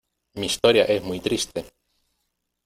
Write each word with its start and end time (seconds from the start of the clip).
¡mi 0.33 0.47
historia 0.47 0.85
es 0.85 1.03
muy 1.03 1.19
triste! 1.19 1.63